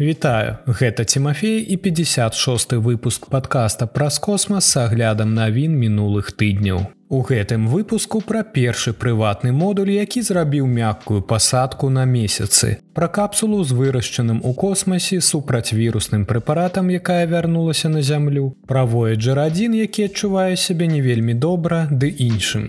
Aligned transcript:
Вітаю, 0.00 0.56
гэта 0.66 1.04
Тимофей 1.04 1.60
і 1.60 1.76
56 1.76 2.72
выпуск 2.72 3.26
подкаста 3.30 3.86
праз 3.86 4.18
космас 4.18 4.64
с 4.64 4.76
аглядам 4.76 5.32
навін 5.34 5.72
мінулых 5.72 6.36
тыдняў. 6.36 6.92
У 7.08 7.22
гэтым 7.22 7.64
выпуску 7.66 8.20
пра 8.20 8.42
першы 8.42 8.92
прыватны 8.92 9.52
модуль, 9.52 9.90
які 9.96 10.20
зрабіў 10.22 10.66
мяккую 10.66 11.22
пасадку 11.22 11.88
на 11.88 12.04
месяцы. 12.04 12.76
Пра 12.92 13.08
капсулу 13.08 13.64
з 13.64 13.72
вырашчаным 13.72 14.40
у 14.44 14.52
космасе 14.52 15.20
супрацьвірусным 15.20 16.26
прэпаратам, 16.26 16.92
якая 16.92 17.24
вярнулася 17.26 17.88
на 17.88 18.02
зямлю, 18.02 18.52
правое 18.68 19.16
джарадзін, 19.16 19.80
які 19.80 20.12
адчувае 20.12 20.56
сябе 20.56 20.92
не 20.92 21.00
вельмі 21.00 21.32
добра 21.32 21.88
ды 21.90 22.12
іншым. 22.12 22.68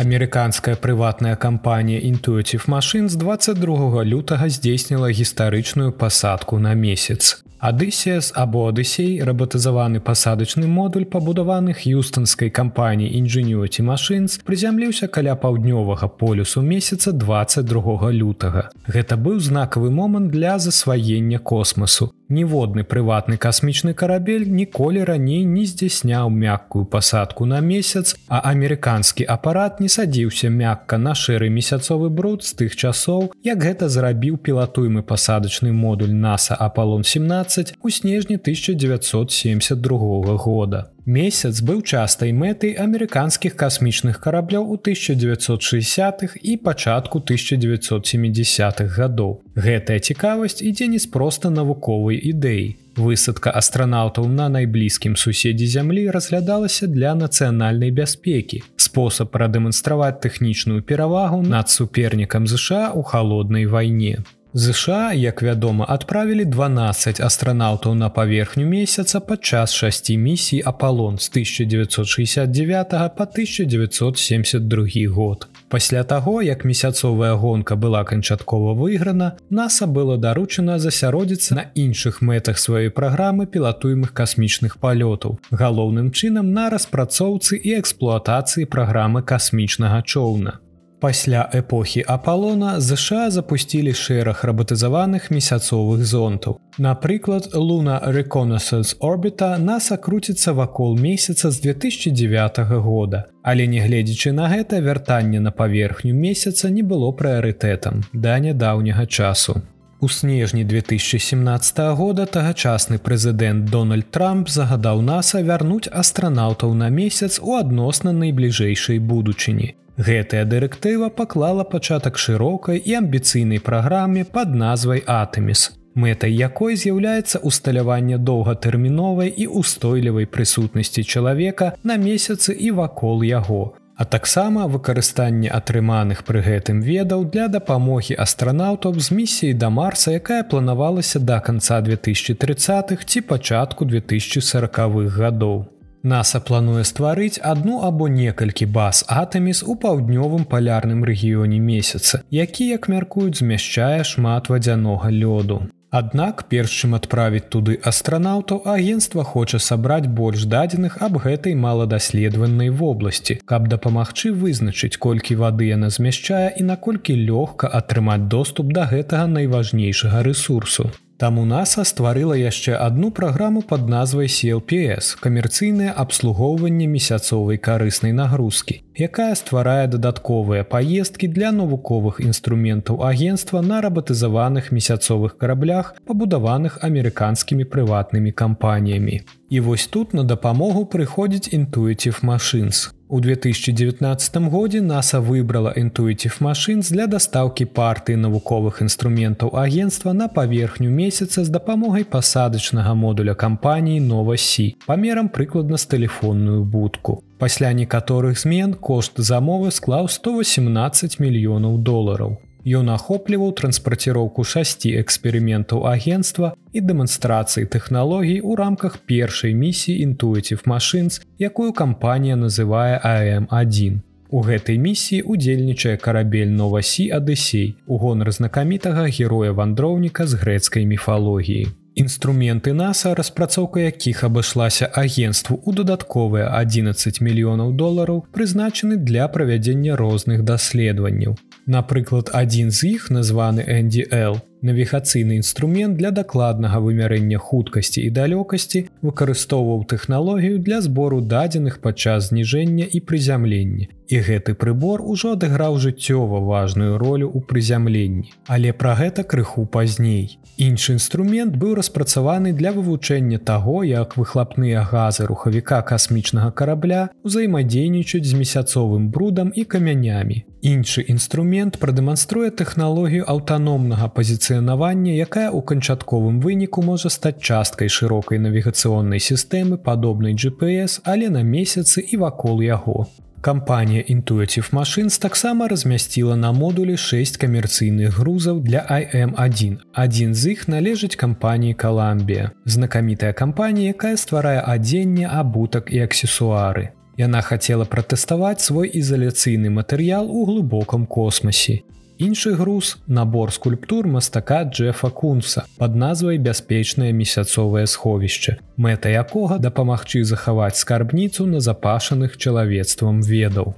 Амерыканская 0.00 0.76
прыватная 0.76 1.36
кампанія 1.36 2.00
Intuitive 2.00 2.64
Машын 2.66 3.10
з 3.10 3.16
22 3.16 4.02
лютага 4.04 4.48
здзейсніла 4.48 5.10
гістарычную 5.12 5.92
пасадку 5.92 6.58
на 6.58 6.72
месяц. 6.72 7.44
Адысеас 7.60 8.32
або 8.34 8.68
Адысей 8.68 9.20
рабатызаваны 9.20 10.00
пасадачны 10.00 10.64
модуль 10.66 11.04
пабудаваны 11.04 11.76
х'юстанскай 11.76 12.48
кампаніі 12.48 13.12
Ingenuity 13.20 13.84
Machines 13.84 14.40
прызямліўся 14.40 15.08
каля 15.12 15.36
паўднёвага 15.36 16.08
полюсу 16.08 16.62
месяца 16.62 17.12
22 17.12 18.10
лютага. 18.16 18.70
Гэта 18.88 19.20
быў 19.20 19.36
знакавы 19.36 19.90
момант 19.90 20.32
для 20.32 20.58
засваення 20.58 21.38
космасу. 21.38 22.14
Ніводны 22.30 22.84
прыватны 22.86 23.36
касмічны 23.42 23.92
карабель 23.92 24.46
ніколі 24.46 25.02
раней 25.02 25.42
не 25.44 25.64
здзяйсняў 25.66 26.30
мяккую 26.30 26.84
пасадку 26.86 27.44
на 27.44 27.58
месяц, 27.58 28.14
а 28.28 28.38
амерыканскі 28.52 29.26
апарат 29.26 29.80
не 29.82 29.88
садзіўся 29.90 30.46
мякка 30.46 30.94
на 30.98 31.14
шэры 31.18 31.50
месяцовы 31.50 32.06
бруд 32.06 32.46
з 32.46 32.54
тых 32.54 32.76
часоў, 32.78 33.34
як 33.42 33.58
гэта 33.66 33.88
зрабіў 33.90 34.38
пілатуемы 34.38 35.02
пасадачны 35.02 35.72
модуль 35.74 36.14
NASAа 36.14 36.54
Аполлон 36.70 37.02
17 37.02 37.74
у 37.82 37.90
снежні 37.90 38.38
1972 38.38 40.36
года. 40.38 40.86
Месяц 41.06 41.60
быў 41.64 41.80
частай 41.80 42.32
мэтай 42.32 42.76
амерыканскіх 42.76 43.56
касмічных 43.56 44.20
карабляў 44.20 44.68
у 44.68 44.76
1960-х 44.76 46.36
і 46.42 46.56
пачатку 46.56 47.18
1970-х 47.18 48.90
гадоў. 48.96 49.40
Гэтая 49.56 49.98
цікавасць 49.98 50.60
ідзе 50.60 50.86
не 50.92 50.98
з 50.98 51.06
проста 51.06 51.50
навуковай 51.50 52.20
ідэі. 52.20 52.76
Высадка 53.00 53.50
астранаўтаў 53.54 54.28
на 54.28 54.48
найблізкім 54.52 55.16
суседзе 55.16 55.66
зямлі 55.66 56.10
разглядалася 56.10 56.86
для 56.86 57.14
нацыянальнай 57.14 57.90
бяспекі. 57.90 58.62
спосаб 58.76 59.30
прадэманстраваць 59.30 60.20
тэхнічную 60.20 60.82
перавагу 60.82 61.42
над 61.46 61.70
супернікам 61.70 62.50
ЗША 62.50 62.90
ў 62.90 63.00
халоднай 63.06 63.64
вайне. 63.66 64.26
ЗША, 64.54 65.12
як 65.12 65.42
вядома, 65.42 65.86
адправілі 65.88 66.44
12 66.44 67.20
астранаўтаў 67.20 67.94
на 67.94 68.08
паверхню 68.10 68.66
месяца 68.66 69.20
падчас 69.20 69.74
шасці 69.74 70.16
місій 70.18 70.62
Аполлон 70.66 71.18
з 71.18 71.28
1969 71.30 72.90
по 72.90 73.22
1972 73.22 74.86
год. 75.08 75.46
Пасля 75.68 76.02
таго, 76.02 76.42
як 76.42 76.64
месяцовая 76.64 77.34
гонка 77.34 77.76
была 77.76 78.04
канчаткова 78.04 78.74
выйграна, 78.74 79.32
NASAа 79.50 79.86
было 79.86 80.18
даручана 80.18 80.78
засяродзіцца 80.78 81.54
на 81.54 81.64
іншых 81.74 82.18
мэтах 82.20 82.58
сваёй 82.58 82.90
праграмы 82.90 83.46
пілатуемых 83.46 84.10
касмічных 84.12 84.78
палётаў, 84.82 85.38
галоўным 85.52 86.10
чынам 86.10 86.50
на 86.52 86.70
распрацоўцы 86.70 87.54
і 87.54 87.78
эксплуатацыі 87.78 88.66
праграмы 88.66 89.22
касмічнага 89.22 90.02
чоўна. 90.02 90.58
Пасля 91.00 91.48
эпохі 91.52 92.04
Аполлона 92.06 92.80
ЗША 92.80 93.30
запусцілі 93.30 93.96
шэраг 93.96 94.44
рабатызаваных 94.44 95.30
месяцовых 95.32 96.04
зонтаў. 96.04 96.60
Напрыклад, 96.76 97.48
Луна 97.54 98.02
Reconnaissance 98.04 98.96
Орбіта 99.00 99.56
нас 99.58 99.92
акруціцца 99.92 100.52
вакол 100.52 100.98
месяца 100.98 101.50
з 101.50 101.60
2009 101.60 102.58
года. 102.84 103.24
Але 103.42 103.66
нягледзячы 103.66 104.32
на 104.32 104.52
гэта 104.52 104.80
вяртанне 104.84 105.40
на 105.40 105.50
паверхню 105.50 106.12
месяца 106.12 106.68
не 106.68 106.82
было 106.82 107.12
прыярытэтам 107.12 108.04
да 108.12 108.38
нядаўняга 108.38 109.06
часу. 109.06 109.62
У 110.00 110.08
снежні 110.08 110.64
2017 110.64 111.78
года 111.96 112.26
тагачасны 112.26 112.98
прэзідэнт 112.98 113.70
Дональд 113.72 114.10
Трамп 114.10 114.48
загадаў 114.48 115.00
NASAа 115.00 115.40
вярнуць 115.42 115.88
астранаўтаў 115.92 116.74
на 116.74 116.88
месяц 116.88 117.40
у 117.40 117.56
адносна 117.56 118.12
найбліжэйшай 118.12 118.98
будучыні. 118.98 119.74
Гэтая 120.00 120.46
дырэктыва 120.48 121.10
паклала 121.12 121.64
пачатак 121.72 122.16
шырокай 122.16 122.78
і 122.80 122.94
амбіцыйнай 122.98 123.60
праграме 123.60 124.24
пад 124.24 124.54
назвай 124.60 125.02
Атэміс. 125.04 125.64
Мэтай 125.94 126.32
якой 126.32 126.78
з'яўляецца 126.80 127.40
усталяванне 127.50 128.16
доўгатэрміновай 128.16 129.28
і 129.44 129.46
устойлівай 129.60 130.24
прысутнасці 130.36 131.04
чалавека 131.04 131.74
на 131.84 131.98
месяцы 132.00 132.56
і 132.56 132.70
вакол 132.78 133.26
яго, 133.28 133.74
а 133.96 134.06
таксама 134.14 134.64
выкарыстанне 134.76 135.50
атрыманых 135.58 136.22
пры 136.24 136.40
гэтым 136.48 136.80
ведаў 136.86 137.26
для 137.34 137.48
дапамогі 137.56 138.16
астранаўтаў 138.24 138.96
з 138.96 139.18
місіяй 139.18 139.58
да 139.64 139.68
марса, 139.68 140.14
якая 140.16 140.40
планавалася 140.54 141.20
да 141.20 141.40
канца 141.40 141.82
2030х 141.90 143.04
ці 143.04 143.20
пачатку 143.34 143.84
2040х 143.84 145.12
гадоў. 145.18 145.68
NASAа 146.02 146.40
плануе 146.40 146.82
стварыць 146.88 147.40
адну 147.44 147.80
або 147.84 148.06
некалькі 148.08 148.66
баз 148.76 149.02
атаміс 149.22 149.60
у 149.62 149.74
паўднёвым 149.82 150.46
палярным 150.48 151.04
рэгіёне 151.04 151.60
месяца, 151.60 152.22
які, 152.30 152.68
як 152.68 152.88
мяркуюць, 152.88 153.36
змяшчае 153.42 154.04
шмат 154.04 154.48
вадзянога 154.48 155.10
лёду. 155.12 155.60
Аднак 155.90 156.44
перш 156.48 156.72
чым 156.80 156.94
адправіць 156.96 157.50
туды 157.52 157.76
астранаўтаў 157.90 158.62
агенцтва 158.72 159.24
хоча 159.26 159.58
сабраць 159.58 160.06
больш 160.20 160.46
дадзеных 160.46 160.96
аб 161.02 161.18
гэтай 161.24 161.58
маладаследаванай 161.66 162.70
вобласці, 162.70 163.36
каб 163.44 163.68
дапамагчы 163.68 164.32
вызначыць, 164.32 164.96
колькі 164.96 165.36
вады 165.42 165.68
яна 165.68 165.90
змяшчае 165.90 166.54
і 166.56 166.68
наколькі 166.70 167.18
лёгка 167.28 167.68
атрымаць 167.82 168.30
доступ 168.36 168.72
да 168.72 168.86
гэтага 168.86 169.26
найважнейшага 169.36 170.22
рэсурсу. 170.22 170.88
Таму 171.20 171.42
NASAа 171.44 171.82
стварыла 171.84 172.32
яшчэ 172.32 172.78
адну 172.80 173.10
праграму 173.16 173.60
пад 173.70 173.82
назвай 173.92 174.28
CLPS 174.34 175.08
камерцыйнае 175.20 175.90
абслугоўванне 176.02 176.86
месяцовай 176.92 177.60
карыснай 177.66 178.14
нагрузкі, 178.16 178.76
якая 179.06 179.34
стварае 179.40 179.84
дадатковыя 179.94 180.64
паездкі 180.64 181.28
для 181.34 181.50
навуковых 181.52 182.22
інструментаў 182.24 183.04
агенства 183.04 183.60
на 183.60 183.82
рабатызаваных 183.84 184.72
месяцовых 184.72 185.36
караблях, 185.36 185.92
пабудаваных 186.08 186.80
амерыканскімі 186.88 187.68
прыватнымі 187.68 188.32
кампаніямі. 188.32 189.20
І 189.50 189.60
вось 189.60 189.86
тут 189.86 190.14
на 190.14 190.22
дапамогу 190.24 190.84
прыходзіць 190.86 191.50
Intuitive 191.54 192.22
Machines. 192.24 192.90
У 193.08 193.20
2019 193.20 194.36
годзе 194.36 194.78
NASAа 194.78 195.20
выбрала 195.20 195.74
Intuitive 195.76 196.38
Machines 196.40 196.92
для 196.92 197.06
дастаўкі 197.06 197.64
партыі 197.64 198.14
навуковых 198.16 198.78
інструментаў 198.80 199.50
агенства 199.58 200.12
на 200.12 200.28
паверхню 200.28 200.90
месяца 200.90 201.44
з 201.44 201.48
дапамогай 201.48 202.04
пасадачнага 202.04 202.94
модуля 202.94 203.34
кампаніі 203.34 204.00
Новасі 204.00 204.76
памерам 204.86 205.28
прыкладна 205.28 205.78
з 205.78 205.86
тэлефонную 205.86 206.62
будку. 206.62 207.24
Пасля 207.38 207.72
некаторых 207.72 208.38
змен 208.38 208.74
кошт 208.74 209.18
замовы 209.18 209.74
склаў 209.74 210.06
118 210.06 211.18
мільёнаў 211.18 211.82
долараў. 211.82 212.38
Ён 212.66 212.92
ахопліваў 212.92 213.54
транспарціроўку 213.56 214.44
шасці 214.44 214.92
эксперыментаў 215.00 215.88
агенства 215.88 216.52
і 216.76 216.84
дэманстрацыі 216.84 217.64
тэхналогій 217.64 218.44
у 218.44 218.56
рамках 218.56 219.00
першай 219.08 219.54
місіі 219.54 220.04
Intuitive 220.04 220.68
Machines, 220.68 221.24
якую 221.38 221.72
кампанія 221.72 222.36
называе 222.36 223.00
AM1. 223.00 224.04
У 224.30 224.42
гэтай 224.46 224.78
місіі 224.78 225.24
удзельнічае 225.26 225.96
карабель 225.96 226.52
Новасі 226.54 227.10
Адысей 227.10 227.74
у 227.86 227.98
гонар 227.98 228.30
знакамітага 228.30 229.08
героя-вандроўніка 229.08 230.26
з 230.26 230.38
грэцкай 230.38 230.86
міфалогіі. 230.86 231.66
Інструменты 232.00 232.72
NASAа, 232.72 233.12
распрацоўка 233.14 233.80
якіх 233.84 234.24
абышлася 234.24 234.86
агенству 234.88 235.60
ў 235.60 235.84
дадатковыя 235.84 236.48
11 236.56 237.20
мільёнаў 237.20 237.76
долараў, 237.76 238.24
прызначаны 238.32 238.96
для 238.96 239.28
правядзення 239.28 240.00
розных 240.00 240.40
даследаванняў. 240.40 241.36
Напрыклад, 241.68 242.32
адзін 242.32 242.72
з 242.72 242.96
іх, 242.96 243.10
названы 243.12 243.60
NDL, 243.68 244.40
Навігацыйны 244.62 245.36
інструмент 245.40 245.96
для 245.96 246.10
дакладнага 246.10 246.80
вымярэння 246.84 247.38
хуткасці 247.40 248.04
і 248.04 248.10
далёкасці 248.12 248.82
выкарыстоўваў 249.00 249.86
тэхналогію 249.88 250.58
для 250.60 250.80
збору 250.84 251.20
дадзеных 251.24 251.80
падчас 251.80 252.28
зніжэння 252.28 252.84
і 252.84 253.00
прызямлення. 253.00 253.88
І 254.10 254.20
гэты 254.26 254.52
прыбор 254.58 255.00
ужо 255.00 255.32
адыграў 255.38 255.78
жыццёва 255.80 256.42
важную 256.44 256.98
ролю 256.98 257.32
ў 257.32 257.40
прызямленні. 257.40 258.34
Але 258.52 258.76
пра 258.76 258.98
гэта 259.00 259.24
крыху 259.24 259.64
пазней. 259.64 260.36
Іншы 260.60 260.98
інструмент 260.98 261.56
быў 261.56 261.78
распрацаваны 261.80 262.52
для 262.52 262.76
вывучэння 262.76 263.38
таго, 263.38 263.80
як 263.84 264.20
выхлапныя 264.20 264.84
газы 264.84 265.24
рухавіка 265.24 265.80
касмічнага 265.80 266.52
карабля 266.52 267.08
ўзаемадзейнічаюць 267.24 268.28
з 268.28 268.34
месяцовым 268.36 269.08
брудам 269.08 269.56
і 269.56 269.64
камянямі. 269.64 270.44
Іншы 270.60 271.00
інструмент 271.08 271.78
прадэманструе 271.80 272.50
тэхналогію 272.52 273.24
аўтаномнага 273.24 274.12
пазіцыянавання, 274.12 275.16
якая 275.16 275.48
ў 275.48 275.64
канчатковым 275.64 276.44
выніку 276.44 276.84
можа 276.84 277.08
стаць 277.08 277.40
часткай 277.40 277.88
шырокай 277.88 278.36
навігацыённай 278.44 279.24
сістэмы 279.24 279.80
падобнай 279.80 280.36
GPS, 280.36 281.00
але 281.08 281.32
на 281.32 281.40
месяцы 281.40 282.04
і 282.04 282.20
вакол 282.20 282.60
яго. 282.60 283.08
Кампанія 283.40 284.04
Intuitive 284.04 284.68
Machines 284.76 285.16
таксама 285.16 285.68
размясціла 285.68 286.36
на 286.36 286.52
модулі 286.52 286.96
6 286.96 287.40
камерцыйных 287.40 288.20
грузаў 288.20 288.60
для 288.60 288.84
IM1. 288.84 289.80
Адзін 289.96 290.34
з 290.34 290.52
іх 290.52 290.68
належыць 290.68 291.16
кампаніі 291.16 291.72
Каламбія, 291.72 292.52
знакамітая 292.68 293.32
кампанія, 293.32 293.96
якая 293.96 294.16
стварае 294.20 294.60
адзенне 294.60 295.24
абутак 295.24 295.88
і 295.88 296.04
аксесуары. 296.04 296.92
Яна 297.20 297.40
хацела 297.44 297.84
пратэставаць 297.84 298.64
свой 298.64 298.88
ізаляцыйны 299.00 299.68
матэрыял 299.68 300.30
у 300.32 300.44
глыбокам 300.48 301.04
космасе. 301.06 301.82
Іншы 302.20 302.52
груз 302.52 302.96
набор 303.06 303.52
скульптур 303.52 304.06
мастака 304.06 304.62
Джефа 304.62 305.10
Кунса 305.10 305.64
пад 305.76 305.96
назвай 305.96 306.38
бяспечнае 306.38 307.12
месяцовае 307.12 307.84
сховішча, 307.86 308.56
мэта 308.76 309.12
якога 309.12 309.58
дапамагчы 309.58 310.24
захаваць 310.24 310.80
скарбніцу 310.80 311.46
на 311.46 311.60
запашаных 311.60 312.36
чалавецтвам 312.36 313.20
ведаў. 313.20 313.74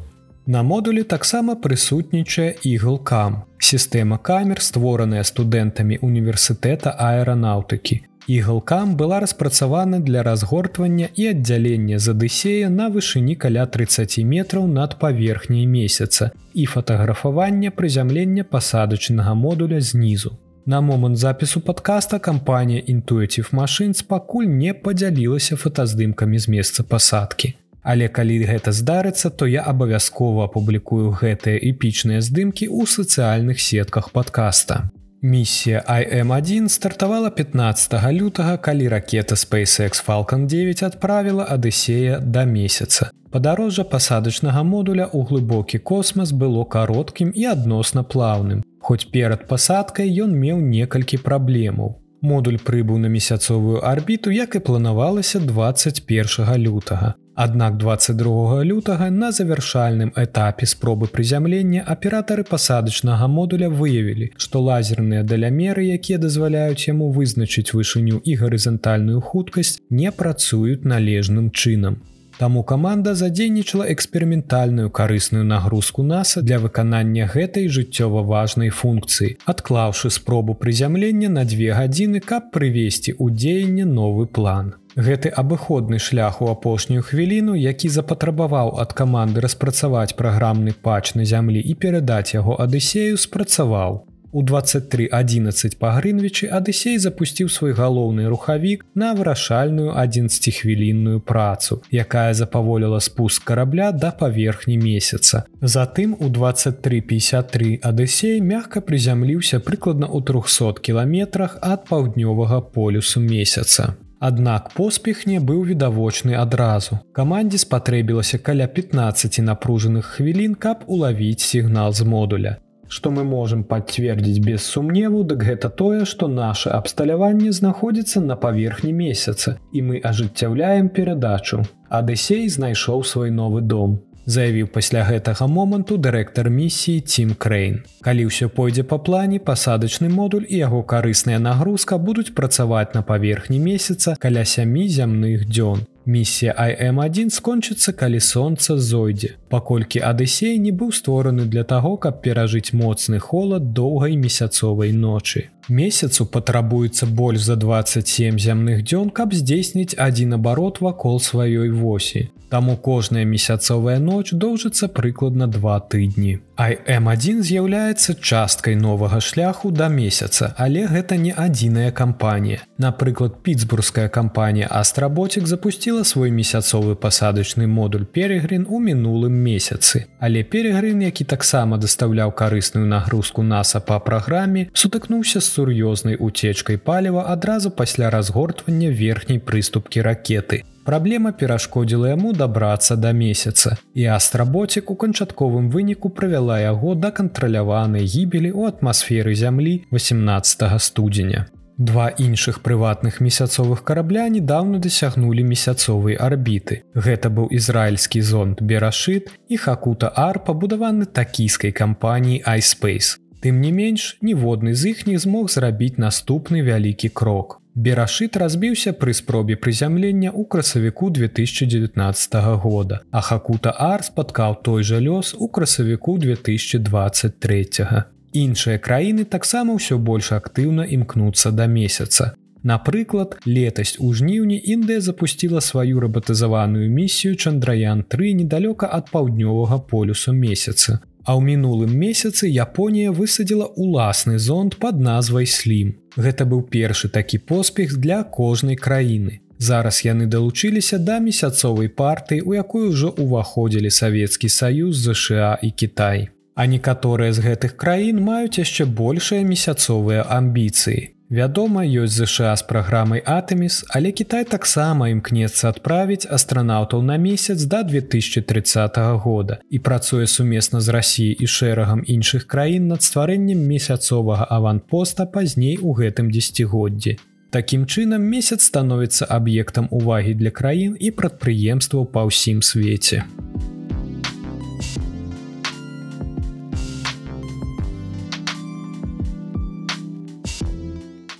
На 0.47 0.63
модулі 0.63 1.03
таксама 1.03 1.55
прысутнічае 1.55 2.49
іглкам. 2.67 3.43
Сістэма 3.59 4.19
камер, 4.19 4.59
створаная 4.59 5.23
студэнтамі 5.23 5.99
універсітэта 6.03 6.95
аэранаўтыкі. 6.99 8.03
Ігалкам 8.27 8.97
была 8.97 9.21
распрацавана 9.21 9.99
для 10.01 10.23
разгортвання 10.23 11.09
і 11.15 11.27
аддзялення 11.27 11.99
з 11.99 12.15
адысея 12.15 12.69
на 12.71 12.87
вышыні 12.87 13.35
каля 13.35 13.67
30 13.67 14.19
метраў 14.23 14.67
над 14.67 14.99
паверхняй 14.99 15.67
месяца 15.67 16.31
і 16.55 16.67
фатаграфавання 16.67 17.71
прызямлення 17.71 18.45
пасадачнага 18.45 19.35
модуля 19.35 19.81
знізу. 19.81 20.39
На 20.67 20.81
момант 20.81 21.17
запісу 21.17 21.61
падкаста 21.61 22.19
кампанія 22.19 22.83
Intuitive 22.89 23.51
Machines 23.51 24.07
пакуль 24.07 24.47
не 24.47 24.75
падзялілася 24.75 25.57
фотаздымкамі 25.57 26.39
з 26.39 26.49
месца 26.49 26.83
пасадкі. 26.83 27.55
Але 27.83 28.07
калі 28.09 28.39
гэта 28.47 28.71
здарыцца, 28.71 29.31
то 29.31 29.47
я 29.51 29.67
абавязкова 29.67 30.45
апублікую 30.45 31.11
гэтыя 31.11 31.59
эпічныя 31.59 32.23
здымкі 32.23 32.71
ў 32.71 32.87
сацыяльных 32.87 33.59
сетках 33.59 34.15
падкаста. 34.15 34.87
Місія 35.25 35.85
IM1 35.89 36.69
стартавала 36.69 37.31
15 37.31 38.13
лютага, 38.13 38.57
калі 38.57 38.89
ракета 38.89 39.35
SpaceX 39.35 40.07
Falcon 40.07 40.47
9 40.47 40.83
адправіла 40.83 41.47
Адысея 41.51 42.19
да 42.21 42.45
месяца. 42.45 43.11
Падарожжа 43.31 43.85
пасадачнага 43.85 44.63
модуля 44.67 45.07
ў 45.07 45.23
глыбокі 45.23 45.79
космас 45.79 46.33
было 46.35 46.65
кароткім 46.65 47.31
і 47.35 47.45
адносна 47.55 48.03
плаўным. 48.03 48.67
Хоць 48.83 49.07
перад 49.15 49.47
пасадкай 49.47 50.11
ён 50.11 50.35
меў 50.35 50.59
некалькі 50.59 51.23
праблемаў. 51.23 52.03
Модуль 52.23 52.59
прыбыў 52.59 52.99
на 52.99 53.07
месяцовую 53.07 53.79
арбіту, 53.79 54.31
як 54.31 54.55
і 54.55 54.59
планавалася 54.59 55.39
21 55.39 56.59
лютага. 56.59 57.15
Аднак 57.35 57.79
22 57.79 58.63
лютага 58.65 59.09
на 59.11 59.33
завяршальным 59.33 60.13
этапе 60.17 60.67
спробы 60.67 61.07
прызямлення 61.07 61.83
аператары 61.95 62.45
пасадачнага 62.45 63.27
модуля 63.27 63.71
выявілі, 63.71 64.29
што 64.37 64.61
лазерныя 64.61 65.23
далямеры, 65.25 65.87
якія 65.97 66.19
дазваляюць 66.19 66.89
яму 66.89 67.09
вызначыць 67.11 67.73
вышыню 67.73 68.21
і 68.21 68.37
гарызантальную 68.37 69.21
хуткасць, 69.21 69.81
не 69.89 70.13
працуюць 70.13 70.85
належным 70.85 71.51
чынам. 71.51 72.03
Таму 72.43 72.65
каманда 72.67 73.15
задзейнічала 73.15 73.85
эксперыментальную 73.93 74.91
карысную 74.91 75.45
нагрузку 75.45 76.03
NASAа 76.03 76.43
для 76.43 76.59
выканання 76.59 77.29
гэтай 77.31 77.69
жыццёва 77.71 78.25
важнай 78.27 78.73
функцыі, 78.75 79.37
адклаўшы 79.47 80.11
спробу 80.11 80.59
прызямлення 80.59 81.31
на 81.31 81.45
две 81.45 81.71
гадзіны, 81.71 82.19
каб 82.19 82.51
прывесці 82.51 83.15
ў 83.15 83.31
дзеянне 83.39 83.87
новы 83.87 84.27
план. 84.27 84.75
Гэты 84.99 85.31
абыходны 85.31 86.03
шлях 86.03 86.43
у 86.43 86.51
апошнюю 86.51 87.07
хвіліну, 87.07 87.55
які 87.55 87.87
запатрабаваў 87.89 88.75
ад 88.83 88.91
каманды 88.91 89.39
распрацаваць 89.39 90.19
праграмны 90.19 90.75
пач 90.75 91.15
на 91.15 91.23
зямлі 91.23 91.63
і 91.63 91.79
перадаць 91.79 92.35
яго 92.35 92.59
адысею 92.59 93.23
спрацаваў. 93.23 94.03
У 94.35 94.43
2311 94.43 95.75
па 95.77 95.91
Грынвічы 95.93 96.47
Адысей 96.49 96.97
запусціў 96.97 97.51
свой 97.53 97.75
галоўны 97.77 98.25
рухавік 98.33 98.87
на 98.97 99.13
вырашальную 99.13 99.93
11хвілінную 99.93 101.21
працу, 101.21 101.83
якая 101.93 102.33
запаволіла 102.33 103.01
спуск 103.01 103.45
карабля 103.45 103.93
да 103.93 104.11
паверхні 104.11 104.79
месяца. 104.79 105.45
Затым 105.61 106.17
у 106.19 106.31
2353 106.33 107.81
Адысей 107.85 108.41
мягка 108.41 108.81
прызямліўся 108.81 109.61
прыкладна 109.61 110.09
ў 110.09 110.25
300 110.25 110.81
кіламетрах 110.81 111.61
ад 111.61 111.85
паўднёвага 111.93 112.65
полюсу 112.73 113.21
месяца. 113.21 114.01
Аднак 114.17 114.73
поспех 114.73 115.27
не 115.27 115.41
быў 115.45 115.69
відавочны 115.69 116.41
адразу. 116.41 117.05
Камандзе 117.13 117.61
спатрэбілася 117.61 118.39
каля 118.39 118.65
15 118.65 119.45
напружаных 119.45 120.17
хвілін, 120.17 120.55
каб 120.55 120.89
улавіць 120.89 121.45
сігнал 121.45 121.93
з 121.93 122.01
модуля 122.09 122.57
што 122.93 123.11
мы 123.11 123.25
можам 123.25 123.65
пацвердзіць 123.65 124.45
без 124.45 124.69
сумневу, 124.69 125.25
дык 125.25 125.49
гэта 125.49 125.73
тое, 125.73 126.05
што 126.05 126.29
наше 126.29 126.69
абсталяванне 126.77 127.53
знаходзіцца 127.57 128.21
на 128.21 128.37
паверхні 128.37 128.93
месяца 128.93 129.57
і 129.73 129.89
мы 129.89 130.01
ажыццяўляем 130.05 130.93
перадачу. 130.93 131.65
Адысей 131.89 132.49
знайшоў 132.53 133.05
свой 133.05 133.31
новы 133.31 133.63
дом. 133.63 134.03
Заявіў 134.27 134.69
пасля 134.71 135.03
гэтага 135.09 135.49
моманту 135.51 135.97
дырэктар 135.99 136.47
місіі 136.53 137.01
Тім 137.01 137.33
Крэйн. 137.35 137.81
Калі 138.07 138.29
ўсё 138.29 138.53
пойдзе 138.53 138.85
па 138.85 139.01
плане, 139.03 139.41
пасадачны 139.41 140.13
модуль 140.13 140.45
і 140.47 140.61
яго 140.61 140.83
карысная 140.85 141.41
нагрузка 141.43 141.99
будуць 141.99 142.31
працаваць 142.37 142.95
на 142.95 143.03
паверхні 143.03 143.59
месяца 143.59 144.15
каля 144.21 144.45
сямі 144.45 144.87
зямных 144.87 145.49
дзён. 145.49 145.89
Місія 146.07 146.55
IM1 146.59 147.31
скончыцца, 147.31 147.93
калі 147.95 148.21
сонца 148.21 148.79
зойдзе, 148.79 149.39
паколькі 149.53 150.01
Адысей 150.11 150.57
не 150.59 150.73
быў 150.73 150.93
створаны 150.97 151.45
для 151.45 151.65
таго, 151.73 151.97
каб 152.01 152.23
перажыць 152.25 152.73
моцны 152.73 153.21
холад 153.21 153.73
доўгай 153.77 154.17
месяцовай 154.17 154.93
ночы. 154.97 155.49
Месяцу 155.69 156.27
патрабуецца 156.27 157.07
больш 157.07 157.45
за 157.47 157.57
27 157.57 158.39
зямных 158.39 158.83
дзён, 158.83 159.11
каб 159.11 159.35
здзейсніць 159.37 159.95
адзін 159.95 160.39
абарот 160.41 160.81
вакол 160.81 161.21
сваёй 161.21 161.71
восі. 161.71 162.31
Таму 162.53 162.77
кожная 162.77 163.25
месяцовая 163.25 163.99
ноч 163.99 164.33
доўжыцца 164.33 164.89
прыкладна 164.89 165.47
два 165.47 165.79
тыдні. 165.81 166.41
IM1 166.61 167.41
з'яўляецца 167.49 168.15
часткай 168.21 168.77
новага 168.77 169.21
шляху 169.21 169.71
да 169.71 169.89
месяца, 169.89 170.53
але 170.59 170.85
гэта 170.87 171.17
не 171.17 171.33
адзіная 171.33 171.93
кампанія. 171.93 172.61
Напрыклад, 172.77 173.41
пітсбургская 173.43 174.09
кампанія 174.09 174.69
Астрабоцік 174.69 175.47
запусціла 175.47 176.05
свой 176.05 176.31
месяцовы 176.31 176.95
пасадачны 176.95 177.67
модуль 177.67 178.05
Перегрин 178.05 178.67
у 178.69 178.81
мінулым 178.81 179.33
месяцы. 179.43 180.07
Але 180.21 180.43
Перегрин, 180.43 181.03
які 181.03 181.25
таксама 181.25 181.79
дастаўляў 181.83 182.31
карысную 182.31 182.87
нагрузку 182.87 183.43
NASAа 183.43 183.83
па 183.83 183.99
праграме, 183.99 184.69
сутыкнуўся 184.73 185.41
з 185.43 185.51
сур'ёзнай 185.51 186.17
уцечкай 186.19 186.77
паліва 186.79 187.27
адразу 187.29 187.71
пасля 187.71 188.11
разгортвання 188.11 188.91
верхняй 188.91 189.39
прыступкі 189.39 190.03
ракеты. 190.03 190.63
Праблема 190.85 191.31
перашкодзіла 191.33 192.09
яму 192.11 192.33
дабрацца 192.35 192.97
да 192.97 193.13
месяца. 193.13 193.77
І 193.95 194.07
астрабоцік 194.11 194.91
у 194.91 194.97
канчатковым 194.99 195.71
выніку 195.71 196.11
правяла 196.11 196.59
яго 196.61 196.95
да 196.95 197.11
кантраляванай 197.11 198.03
гібелі 198.03 198.51
ў 198.51 198.75
атмасферы 198.75 199.35
зямлі 199.39 199.87
18 199.93 200.83
студзеня. 200.83 201.47
Два 201.79 202.09
іншых 202.09 202.61
прыватных 202.63 203.21
месяцовых 203.21 203.83
карабля 203.83 204.29
недавно 204.29 204.79
дасягнулі 204.79 205.43
месяцовай 205.43 206.15
арбіты. 206.15 206.83
Гэта 206.95 207.33
быў 207.33 207.49
ізраільскі 207.49 208.21
зонд 208.21 208.61
Берашыт 208.61 209.33
і 209.49 209.57
Хакута 209.57 210.13
Ар 210.15 210.45
пабудаваны 210.45 211.07
такійскай 211.07 211.73
кампаніяй 211.73 212.45
iSpace. 212.45 213.17
Тым 213.43 213.59
не 213.59 213.73
менш, 213.73 214.19
ніводны 214.23 214.75
з 214.75 214.95
іх 214.95 215.07
не 215.07 215.19
змог 215.19 215.51
зрабіць 215.51 215.99
наступны 215.99 216.63
вялікі 216.63 217.09
крок. 217.09 217.59
Берашыт 217.75 218.37
разбіўся 218.37 218.93
пры 218.93 219.17
спробе 219.17 219.57
прызямлення 219.57 220.31
ў 220.31 220.45
красавіку 220.45 221.09
2019 221.11 222.35
года, 222.63 223.01
а 223.11 223.21
Хакута 223.21 223.73
Ар 223.73 224.05
спаткаў 224.05 224.61
той 224.63 224.85
жа 224.85 225.01
лёс 225.01 225.35
у 225.35 225.49
красавіку 225.49 226.19
2023. 226.19 228.05
Іншыя 228.33 228.79
краіны 228.79 229.25
таксама 229.25 229.77
ўсё 229.77 229.99
больш 229.99 230.33
актыўна 230.33 230.89
імкнуцца 230.89 231.53
да 231.53 231.67
месяца. 231.67 232.33
Напрыклад, 232.63 233.37
летась 233.45 233.97
у 233.99 234.13
жніўні 234.15 234.57
Індыя 234.57 235.01
запусціла 235.01 235.61
сваю 235.61 236.01
рабатызаваную 236.01 236.89
місію 236.91 237.35
Чандраян-3 237.35 238.33
недалёка 238.41 238.89
ад 238.89 239.11
паўднёвага 239.13 239.79
полюса 239.91 240.33
месяца. 240.33 241.01
А 241.25 241.37
ў 241.37 241.43
мінулым 241.43 241.93
месяцы 241.93 242.49
Японія 242.49 243.13
высадзіла 243.13 243.69
ўласны 243.77 244.39
зонд 244.39 244.79
под 244.79 245.01
назвай 245.01 245.47
слім. 245.47 245.95
Гэта 246.17 246.47
быў 246.47 246.63
першы 246.73 247.09
такі 247.09 247.39
поспех 247.39 247.99
для 247.99 248.23
кожнай 248.23 248.77
краіны. 248.77 249.41
Зараз 249.59 250.03
яны 250.05 250.27
далучыліся 250.27 250.99
да 250.99 251.19
месяцовай 251.19 251.89
партыі, 251.89 252.43
у 252.43 252.55
якую 252.55 252.91
ўжо 252.91 253.15
ўваходзілі 253.15 253.91
Савецкі 253.91 254.49
саюз 254.49 254.97
ЗША 254.99 255.59
і 255.63 255.71
Кітай. 255.71 256.31
А 256.55 256.67
некаторыя 256.67 257.33
з 257.33 257.41
гэтых 257.41 257.77
краін 257.81 258.21
маюць 258.21 258.61
яшчэ 258.61 258.85
большыя 258.85 259.41
месяцовыя 259.45 260.29
амбіцыі. 260.29 261.13
Вядома, 261.33 261.81
ёсць 261.81 262.13
ЗША 262.13 262.53
з 262.61 262.63
праграмай 262.69 263.23
Атэміс, 263.25 263.89
але 263.89 264.13
Кітай 264.13 264.45
таксама 264.45 265.09
імкнецца 265.09 265.71
адправіць 265.73 266.29
астранаўтаў 266.29 267.01
на 267.01 267.17
месяц 267.17 267.65
да 267.65 267.81
2030 267.89 269.01
года 269.25 269.57
і 269.71 269.79
працуе 269.79 270.27
сумесна 270.29 270.85
з 270.85 270.93
рассіяй 270.93 271.33
і 271.41 271.49
шэрагам 271.49 272.05
іншых 272.05 272.45
краін 272.45 272.93
над 272.93 273.01
стварэннем 273.01 273.65
месяцовага 273.65 274.45
аванпоста 274.45 275.25
пазней 275.25 275.79
у 275.81 275.97
гэтым 275.97 276.29
дзегоддзі. 276.29 277.17
Такім 277.49 277.89
чынам 277.89 278.29
месяц 278.29 278.69
становіцца 278.69 279.25
аб'ектам 279.25 279.89
увагі 279.89 280.37
для 280.37 280.53
краін 280.53 281.01
і 281.01 281.17
прадпрыемстваў 281.17 282.13
па 282.13 282.29
ўсім 282.29 282.61
свеце. 282.61 283.25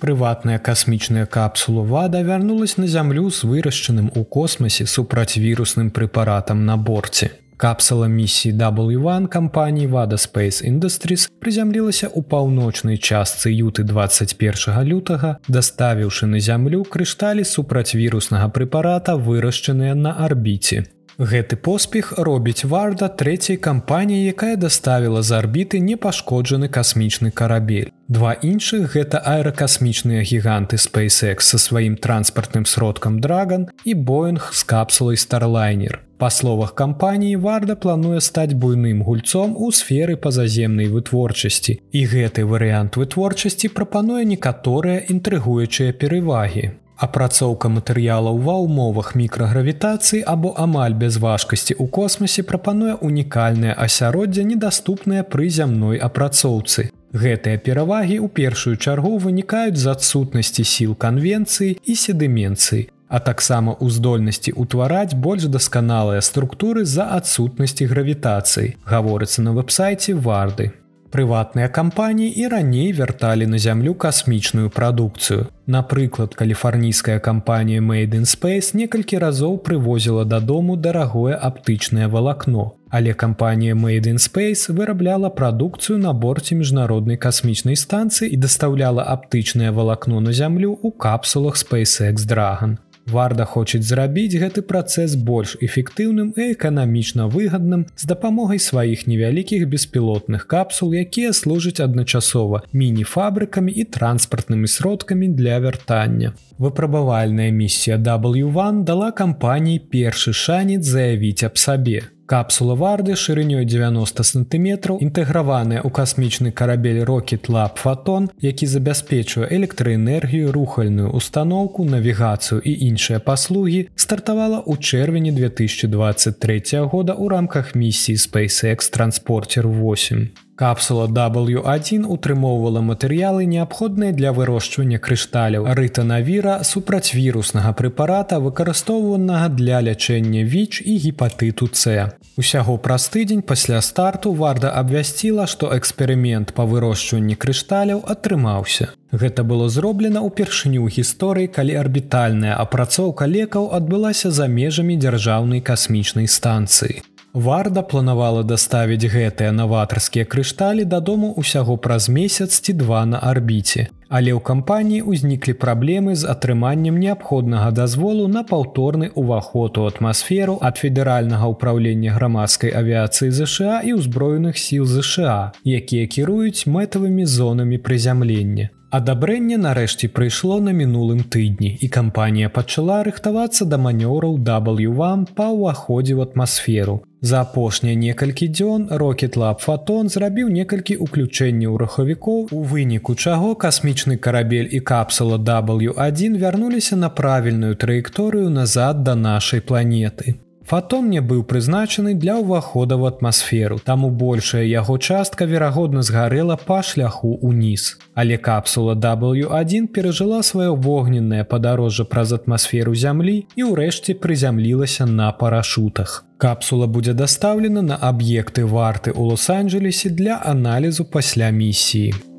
Прыватная 0.03 0.59
касмічная 0.59 1.25
капсула 1.25 1.81
вада 1.81 2.21
вярнулась 2.21 2.75
на 2.77 2.87
зямлю 2.87 3.29
з 3.31 3.47
вырашчаным 3.47 4.11
у 4.15 4.23
космосе 4.25 4.85
супрацьвірусным 4.85 5.91
прэпаратам 5.95 6.65
на 6.65 6.75
борце. 6.77 7.29
Капсала 7.57 8.07
місіі 8.07 8.53
W1 8.53 9.27
кампаніі 9.27 9.87
Вада 9.87 10.15
Space 10.15 10.59
Industries 10.59 11.29
прызямлілася 11.39 12.11
ў 12.11 12.19
паўночнай 12.19 12.99
частцы 12.99 13.47
юты 13.55 13.87
21 13.87 14.83
лютага, 14.83 15.37
даставіўшы 15.47 16.27
на 16.27 16.43
зямлю 16.43 16.83
крышталі 16.83 17.47
супрацьвіруснага 17.47 18.51
прэпарата 18.51 19.15
вырашчаныя 19.15 19.95
на 19.95 20.11
арбіце. 20.19 20.83
Гэты 21.19 21.55
поспех 21.55 22.13
робіць 22.17 22.65
варда 22.65 23.05
трэцяй 23.05 23.57
кампаніі, 23.57 24.25
якая 24.33 24.55
даставіла 24.57 25.21
з 25.21 25.37
арбіты 25.37 25.77
непашкоджаны 25.79 26.69
касмічны 26.73 27.29
карабель. 27.29 27.93
Два 28.09 28.33
іншых 28.33 28.97
гэта 28.97 29.21
аэракасмічныя 29.21 30.25
гіганты 30.25 30.81
SpaceX 30.81 31.53
са 31.53 31.61
сваім 31.61 31.97
транспартным 32.01 32.65
сродкам 32.65 33.21
Драган 33.21 33.69
і 33.85 33.93
Боинг 33.93 34.49
з 34.53 34.63
капсулай 34.63 35.17
Starлайнер. 35.17 36.01
Па 36.17 36.29
словах 36.29 36.73
кампаніі 36.73 37.37
варда 37.37 37.75
плануе 37.75 38.19
стаць 38.21 38.53
буйным 38.53 39.03
гульцом 39.03 39.53
у 39.57 39.71
сферы 39.71 40.15
пазаземнай 40.17 40.89
вытворчасці. 40.89 41.81
І 41.91 42.05
гэты 42.09 42.45
варыянт 42.45 42.97
вытворчасці 42.97 43.69
прапануе 43.69 44.25
некаторыя 44.25 45.05
інтрыгуючыя 45.13 45.93
перавагі 45.93 46.71
апрацоўка 46.97 47.69
матэрыялаў 47.69 48.37
ва 48.45 48.55
ўмовах 48.63 49.13
мікрагравітацыі 49.15 50.23
або 50.33 50.53
амаль 50.57 50.93
без 50.93 51.17
важкасці 51.17 51.73
ў 51.77 51.87
космосе 51.87 52.43
прапануе 52.43 52.97
унікальнае 53.01 53.73
асяроддзе 53.73 54.43
недаступнае 54.43 55.23
пры 55.23 55.49
зямной 55.49 55.97
апрацоўцы. 55.97 56.91
Гэтыя 57.13 57.57
перавагі 57.57 58.17
ў 58.19 58.27
першую 58.29 58.75
чаргу 58.77 59.17
вынікаюць 59.21 59.77
з 59.77 59.89
адсутнасці 59.93 60.63
сіл 60.65 60.93
канвенцыі 60.97 61.77
і 61.77 61.93
седыменцыі, 61.93 62.89
а 63.09 63.19
таксама 63.19 63.77
ў 63.77 63.93
здольнасці 63.93 64.57
ўтвараць 64.57 65.13
больш 65.13 65.45
дасканалыя 65.45 66.21
структуры 66.25 66.85
з-за 66.85 67.09
адсутнасці 67.17 67.89
гравітацыі, 67.89 68.77
гаворыцца 68.85 69.45
на 69.45 69.53
вэб-сайце 69.53 70.17
варды 70.17 70.73
прыватныя 71.13 71.69
кампаніі 71.69 72.33
і 72.41 72.47
раней 72.49 72.89
вярталі 72.97 73.45
на 73.45 73.57
зямлю 73.61 73.93
касмічную 73.93 74.69
прадукцыю. 74.73 75.45
Напрыклад, 75.67 76.33
каліфарнійская 76.35 77.19
кампанія 77.19 77.81
Made 77.81 78.17
in 78.17 78.25
Space 78.25 78.75
некалькі 78.75 79.21
разоў 79.21 79.61
прывозіла 79.61 80.25
дадому 80.25 80.75
дарагое 80.75 81.37
аптычнае 81.37 82.07
валакно. 82.07 82.71
Але 82.89 83.13
кампанія 83.13 83.75
Made 83.75 84.07
in 84.09 84.17
Space 84.17 84.73
вырабляла 84.73 85.29
прадукцыю 85.29 85.97
на 85.97 86.13
борце 86.13 86.55
міжнароднай 86.55 87.17
касмічнай 87.17 87.75
станцыі 87.75 88.29
і 88.29 88.37
дастаўляла 88.37 89.05
аптычнае 89.05 89.71
валакно 89.71 90.19
на 90.19 90.33
зямлю 90.33 90.73
ў 90.81 90.91
капсулах 90.97 91.55
SpaceX 91.55 92.25
Dragon. 92.25 92.77
Варда 93.05 93.45
хочуць 93.45 93.83
зрабіць 93.83 94.39
гэты 94.39 94.63
працэс 94.63 95.15
больш 95.15 95.57
эфектыўным 95.59 96.31
і 96.39 96.53
эканамічна 96.53 97.27
выгадным 97.27 97.85
з 97.95 98.07
дапамогай 98.07 98.59
сваіх 98.63 99.05
невялікіх 99.07 99.67
беспілотных 99.67 100.47
капсул, 100.47 100.95
якія 100.95 101.33
служаць 101.33 101.83
адначасова 101.83 102.63
міні-фабрыкамі 102.71 103.75
і 103.75 103.83
транспартнымі 103.83 104.67
сродкамі 104.67 105.27
для 105.27 105.59
вяртання. 105.59 106.33
Выпрабавальная 106.57 107.51
місія 107.51 107.97
W1 107.97 108.83
дала 108.87 109.11
кампаніі 109.11 109.83
першы 109.91 110.33
шанец 110.33 110.85
заявіць 110.87 111.43
аб 111.43 111.57
сабе. 111.57 112.12
Капсула 112.25 112.75
варды 112.75 113.15
шырынёй 113.19 113.65
90 113.67 114.23
сантиметраў 114.23 114.99
інтэграваная 115.03 115.83
ў 115.83 115.89
касмічны 115.91 116.51
карабель 116.51 117.03
Lab 117.03 117.75
фотон, 117.75 118.29
які 118.39 118.65
забяспечвае 118.65 119.49
электраэнергію, 119.51 120.51
рухальную 120.51 121.11
установку, 121.11 121.83
навігацыю 121.83 122.61
і 122.63 122.71
іншыя 122.87 123.19
паслугі, 123.19 123.89
стартавала 123.95 124.63
ў 124.63 124.79
чэрвені 124.79 125.31
2023 125.35 126.87
года 126.87 127.13
ў 127.13 127.27
рамках 127.27 127.75
місіі 127.75 128.15
SpaceX 128.15 128.87
Transporter 128.87 129.67
8. 129.67 130.42
Капсула 130.55 131.07
W1 131.07 132.05
утрымоўвала 132.05 132.81
матэрыялы 132.85 133.45
неабходныя 133.49 134.13
для 134.13 134.29
вырошчвання 134.37 134.99
крышталяў 135.01 135.65
рытанавіра 135.79 136.61
супрацьвіруснага 136.61 137.73
прэпарата, 137.73 138.37
выкарыстоўванага 138.37 139.49
для 139.49 139.81
лячэння 139.81 140.43
ВІЧ 140.45 140.85
і 140.85 140.97
гепатыту 141.05 141.69
С. 141.73 142.13
Усяго 142.37 142.77
праз 142.77 143.09
тыдзень 143.09 143.41
пасля 143.41 143.81
старту 143.81 144.33
варда 144.33 144.69
абвясціла, 144.69 145.47
што 145.47 145.73
эксперымент 145.73 146.53
па 146.53 146.65
вырошчванні 146.69 147.33
крышталяў 147.33 148.05
атрымаўся. 148.05 148.93
Гэта 149.09 149.41
было 149.41 149.69
зроблена 149.69 150.21
ўпершыню 150.21 150.85
ў 150.85 151.01
гісторыі, 151.01 151.49
калі 151.49 151.81
арбітальная 151.81 152.53
апрацоўка 152.61 153.25
лекаў 153.25 153.73
адбылася 153.73 154.29
за 154.29 154.45
межамі 154.45 155.01
дзяржаўнай 155.01 155.65
касмічнай 155.65 156.29
станцыі. 156.29 157.01
Варда 157.33 157.81
планавала 157.81 158.43
даставіць 158.45 159.09
гэтыя 159.09 159.49
наватарскія 159.57 160.25
крышталі 160.29 160.83
дадому 160.85 161.33
ўсяго 161.41 161.77
праз 161.81 162.05
месяц 162.05 162.61
ці 162.61 162.77
два 162.77 163.01
на 163.09 163.17
арбіце. 163.17 163.89
Але 164.13 164.37
ў 164.37 164.41
кампаніі 164.49 165.01
ўзніклі 165.01 165.57
праблемы 165.57 166.13
з 166.13 166.29
атрыманнем 166.29 167.01
неабходнага 167.01 167.71
дазволу 167.73 168.27
на 168.29 168.45
паўторны 168.45 169.09
ўваход 169.17 169.81
у 169.81 169.89
атмасферу 169.89 170.59
ад 170.61 170.77
федэральнага 170.77 171.49
ўправлення 171.57 172.13
грамадскай 172.13 172.69
авіяцыі 172.69 173.33
ЗША 173.33 173.81
і 173.81 173.97
ўзброеных 173.97 174.61
сіл 174.61 174.85
ЗША, 174.85 175.57
якія 175.65 176.05
кіруюць 176.05 176.69
мэтавымі 176.69 177.25
зонамі 177.25 177.81
прызямлення. 177.81 178.69
Адабрэнне 178.93 179.57
нарэшце 179.57 180.07
прыйшло 180.17 180.59
на 180.61 180.73
мінулым 180.79 181.21
тыдні 181.35 181.69
і 181.85 181.87
кампанія 181.95 182.49
пачала 182.57 182.97
рыхтавацца 183.07 183.65
да 183.71 183.79
манёраў 183.85 184.35
W1 184.49 185.23
па 185.39 185.47
ўваходзе 185.49 186.13
ў 186.13 186.29
атмасферу. 186.29 186.99
За 187.31 187.41
апошнія 187.41 187.97
некалькі 188.03 188.51
дзён 188.53 188.85
Rocket 189.01 189.39
Lab 189.41 189.65
Фотон 189.65 190.13
зрабіў 190.13 190.53
некалькі 190.59 190.99
ўключэнняў 191.07 191.81
рухавікоў, 191.81 192.53
у 192.53 192.61
выніку 192.61 193.17
чаго 193.17 193.55
касмічны 193.65 194.21
карабель 194.21 194.69
і 194.69 194.85
капсула 194.93 195.41
W1 195.41 196.37
вярнуліся 196.37 196.95
на 196.95 197.09
правільную 197.09 197.73
траекторыю 197.73 198.53
назад 198.61 199.01
да 199.01 199.15
нашай 199.15 199.65
планеты. 199.65 200.37
Фатон 200.63 201.09
не 201.11 201.19
быў 201.19 201.43
прызначаны 201.43 202.13
для 202.15 202.39
ўвахода 202.39 202.95
ў 202.95 203.11
атмасферу, 203.11 203.79
таму 203.83 204.09
большая 204.09 204.63
яго 204.63 204.97
частка 204.97 205.43
верагодна 205.45 206.01
згарэла 206.07 206.55
па 206.55 206.79
шляху 206.79 207.35
ўніз. 207.43 207.99
Але 208.15 208.39
капсула 208.39 208.95
W1 208.95 209.91
перажыла 209.91 210.39
сваё 210.39 210.73
вогненнае 210.75 211.43
падарожжа 211.43 212.07
праз 212.07 212.31
атмасферу 212.39 212.95
зямлі 212.95 213.37
і 213.59 213.69
ўрэшце 213.69 214.15
прызямлілася 214.15 215.05
на 215.05 215.31
парашутах. 215.35 216.23
Капсула 216.39 216.87
будзе 216.87 217.13
дастаўлена 217.13 217.83
на 217.83 217.95
аб'екты 217.99 218.63
варты 218.63 219.11
ў 219.11 219.35
лос-анджелесе 219.35 220.15
для 220.15 220.39
аналізу 220.39 221.05
пасля 221.05 221.51
місіі. 221.51 222.32